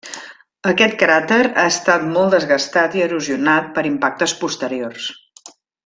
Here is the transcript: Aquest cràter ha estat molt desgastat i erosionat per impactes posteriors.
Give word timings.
Aquest 0.69 0.95
cràter 1.03 1.37
ha 1.41 1.65
estat 1.73 2.07
molt 2.15 2.35
desgastat 2.37 2.97
i 3.01 3.05
erosionat 3.11 3.71
per 3.79 3.87
impactes 3.93 4.35
posteriors. 4.45 5.11